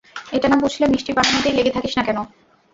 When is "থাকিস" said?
1.75-1.93